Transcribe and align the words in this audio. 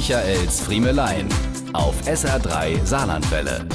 Michaels 0.00 0.62
Friemelein 0.62 1.28
auf 1.74 1.94
SR3 2.06 2.86
Saarlandwelle. 2.86 3.66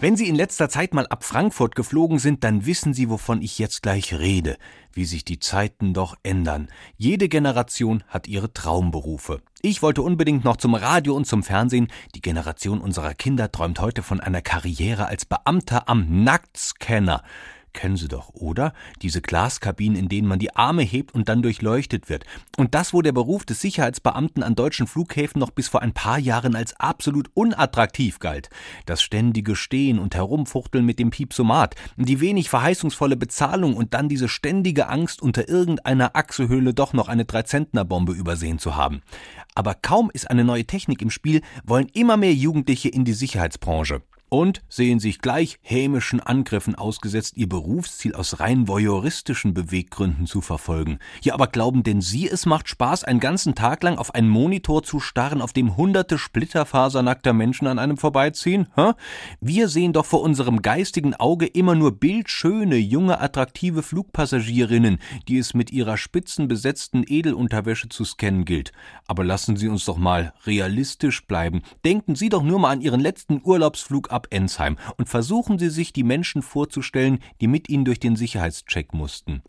Wenn 0.00 0.16
Sie 0.16 0.26
in 0.30 0.34
letzter 0.34 0.70
Zeit 0.70 0.94
mal 0.94 1.06
ab 1.08 1.24
Frankfurt 1.24 1.74
geflogen 1.74 2.18
sind, 2.18 2.42
dann 2.42 2.64
wissen 2.64 2.94
Sie, 2.94 3.10
wovon 3.10 3.42
ich 3.42 3.58
jetzt 3.58 3.82
gleich 3.82 4.14
rede, 4.14 4.56
wie 4.94 5.04
sich 5.04 5.22
die 5.22 5.38
Zeiten 5.38 5.92
doch 5.92 6.16
ändern. 6.22 6.68
Jede 6.96 7.28
Generation 7.28 8.02
hat 8.08 8.28
ihre 8.28 8.54
Traumberufe. 8.54 9.42
Ich 9.60 9.82
wollte 9.82 10.00
unbedingt 10.00 10.42
noch 10.42 10.56
zum 10.56 10.74
Radio 10.74 11.14
und 11.14 11.26
zum 11.26 11.42
Fernsehen. 11.42 11.88
Die 12.14 12.22
Generation 12.22 12.80
unserer 12.80 13.12
Kinder 13.12 13.52
träumt 13.52 13.80
heute 13.80 14.02
von 14.02 14.20
einer 14.20 14.40
Karriere 14.40 15.06
als 15.06 15.26
Beamter 15.26 15.86
am 15.86 16.24
Nacktscanner. 16.24 17.22
Kennen 17.74 17.96
Sie 17.96 18.06
doch, 18.06 18.32
oder? 18.34 18.72
Diese 19.02 19.20
Glaskabinen, 19.20 19.98
in 19.98 20.08
denen 20.08 20.28
man 20.28 20.38
die 20.38 20.54
Arme 20.54 20.82
hebt 20.82 21.12
und 21.12 21.28
dann 21.28 21.42
durchleuchtet 21.42 22.08
wird. 22.08 22.24
Und 22.56 22.72
das, 22.72 22.94
wo 22.94 23.02
der 23.02 23.10
Beruf 23.10 23.44
des 23.44 23.60
Sicherheitsbeamten 23.60 24.44
an 24.44 24.54
deutschen 24.54 24.86
Flughäfen 24.86 25.40
noch 25.40 25.50
bis 25.50 25.66
vor 25.66 25.82
ein 25.82 25.92
paar 25.92 26.20
Jahren 26.20 26.54
als 26.54 26.78
absolut 26.78 27.30
unattraktiv 27.34 28.20
galt. 28.20 28.48
Das 28.86 29.02
ständige 29.02 29.56
Stehen 29.56 29.98
und 29.98 30.14
Herumfuchteln 30.14 30.86
mit 30.86 31.00
dem 31.00 31.10
Piepsomat, 31.10 31.74
die 31.96 32.20
wenig 32.20 32.48
verheißungsvolle 32.48 33.16
Bezahlung 33.16 33.76
und 33.76 33.92
dann 33.92 34.08
diese 34.08 34.28
ständige 34.28 34.88
Angst, 34.88 35.20
unter 35.20 35.48
irgendeiner 35.48 36.14
Achsehöhle 36.14 36.74
doch 36.74 36.92
noch 36.92 37.08
eine 37.08 37.24
Dreizentnerbombe 37.24 38.12
übersehen 38.12 38.60
zu 38.60 38.76
haben. 38.76 39.02
Aber 39.56 39.74
kaum 39.74 40.12
ist 40.14 40.30
eine 40.30 40.44
neue 40.44 40.64
Technik 40.64 41.02
im 41.02 41.10
Spiel, 41.10 41.42
wollen 41.64 41.88
immer 41.92 42.16
mehr 42.16 42.34
Jugendliche 42.34 42.88
in 42.88 43.04
die 43.04 43.14
Sicherheitsbranche 43.14 44.02
und 44.28 44.62
sehen 44.68 44.98
sich 44.98 45.20
gleich 45.20 45.58
hämischen 45.62 46.20
Angriffen 46.20 46.74
ausgesetzt, 46.74 47.36
ihr 47.36 47.48
Berufsziel 47.48 48.14
aus 48.14 48.40
rein 48.40 48.66
voyeuristischen 48.66 49.54
Beweggründen 49.54 50.26
zu 50.26 50.40
verfolgen. 50.40 50.98
Ja, 51.22 51.34
aber 51.34 51.46
glauben 51.46 51.82
denn 51.82 52.00
Sie, 52.00 52.28
es 52.28 52.46
macht 52.46 52.68
Spaß, 52.68 53.04
einen 53.04 53.20
ganzen 53.20 53.54
Tag 53.54 53.82
lang 53.82 53.98
auf 53.98 54.14
einen 54.14 54.28
Monitor 54.28 54.82
zu 54.82 55.00
starren, 55.00 55.40
auf 55.40 55.52
dem 55.52 55.76
hunderte 55.76 56.18
splitterfasernackter 56.18 57.32
Menschen 57.32 57.66
an 57.66 57.78
einem 57.78 57.96
vorbeiziehen? 57.96 58.68
Hä? 58.74 58.92
Wir 59.40 59.68
sehen 59.68 59.92
doch 59.92 60.06
vor 60.06 60.22
unserem 60.22 60.62
geistigen 60.62 61.14
Auge 61.14 61.46
immer 61.46 61.74
nur 61.74 61.92
bildschöne, 61.92 62.76
junge, 62.76 63.20
attraktive 63.20 63.82
Flugpassagierinnen, 63.82 64.98
die 65.28 65.38
es 65.38 65.54
mit 65.54 65.70
ihrer 65.70 65.96
spitzenbesetzten 65.96 67.04
Edelunterwäsche 67.06 67.88
zu 67.88 68.04
scannen 68.04 68.44
gilt. 68.44 68.72
Aber 69.06 69.24
lassen 69.24 69.56
Sie 69.56 69.68
uns 69.68 69.84
doch 69.84 69.98
mal 69.98 70.32
realistisch 70.46 71.26
bleiben. 71.26 71.62
Denken 71.84 72.14
Sie 72.14 72.28
doch 72.28 72.42
nur 72.42 72.58
mal 72.58 72.70
an 72.70 72.80
Ihren 72.80 73.00
letzten 73.00 73.40
Urlaubsflug 73.44 74.12
ab 74.14 74.28
Ensheim 74.30 74.78
und 74.96 75.08
versuchen 75.08 75.58
Sie 75.58 75.68
sich 75.68 75.92
die 75.92 76.04
Menschen 76.04 76.40
vorzustellen, 76.40 77.18
die 77.40 77.48
mit 77.48 77.68
Ihnen 77.68 77.84
durch 77.84 78.00
den 78.00 78.16
Sicherheitscheck 78.16 78.94
mussten. 78.94 79.42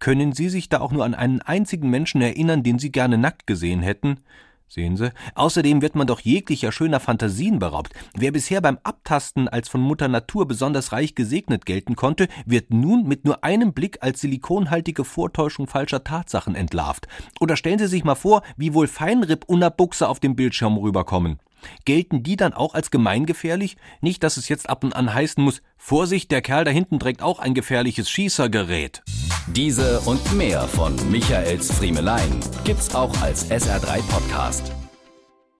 Können 0.00 0.32
Sie 0.32 0.48
sich 0.48 0.68
da 0.68 0.80
auch 0.80 0.92
nur 0.92 1.04
an 1.04 1.14
einen 1.14 1.40
einzigen 1.42 1.88
Menschen 1.88 2.20
erinnern, 2.20 2.62
den 2.62 2.78
Sie 2.78 2.90
gerne 2.90 3.18
nackt 3.18 3.46
gesehen 3.46 3.82
hätten? 3.82 4.20
Sehen 4.72 4.96
Sie? 4.96 5.10
Außerdem 5.34 5.82
wird 5.82 5.96
man 5.96 6.06
doch 6.06 6.20
jeglicher 6.20 6.70
schöner 6.70 7.00
Fantasien 7.00 7.58
beraubt. 7.58 7.92
Wer 8.16 8.30
bisher 8.30 8.60
beim 8.60 8.78
Abtasten 8.84 9.48
als 9.48 9.68
von 9.68 9.80
Mutter 9.80 10.06
Natur 10.06 10.46
besonders 10.46 10.92
reich 10.92 11.16
gesegnet 11.16 11.66
gelten 11.66 11.96
konnte, 11.96 12.28
wird 12.46 12.72
nun 12.72 13.02
mit 13.08 13.24
nur 13.24 13.42
einem 13.42 13.72
Blick 13.72 13.98
als 14.00 14.20
silikonhaltige 14.20 15.04
Vortäuschung 15.04 15.66
falscher 15.66 16.04
Tatsachen 16.04 16.54
entlarvt. 16.54 17.08
Oder 17.40 17.56
stellen 17.56 17.80
Sie 17.80 17.88
sich 17.88 18.04
mal 18.04 18.14
vor, 18.14 18.42
wie 18.56 18.72
wohl 18.72 18.86
Feinripp 18.86 19.46
Buchse 19.76 20.08
auf 20.08 20.20
dem 20.20 20.36
Bildschirm 20.36 20.76
rüberkommen. 20.76 21.40
Gelten 21.84 22.22
die 22.22 22.36
dann 22.36 22.52
auch 22.52 22.74
als 22.74 22.90
gemeingefährlich? 22.90 23.76
Nicht, 24.00 24.22
dass 24.22 24.36
es 24.36 24.48
jetzt 24.48 24.68
ab 24.68 24.84
und 24.84 24.94
an 24.94 25.12
heißen 25.12 25.42
muss, 25.42 25.62
Vorsicht, 25.76 26.30
der 26.30 26.42
Kerl 26.42 26.64
da 26.64 26.70
hinten 26.70 26.98
trägt 26.98 27.22
auch 27.22 27.38
ein 27.38 27.54
gefährliches 27.54 28.10
Schießergerät. 28.10 29.02
Diese 29.48 30.00
und 30.00 30.34
mehr 30.34 30.62
von 30.62 30.94
Michaels 31.10 31.72
Friemelein 31.72 32.40
gibt's 32.64 32.94
auch 32.94 33.20
als 33.22 33.50
SR3 33.50 34.02
Podcast. 34.08 34.72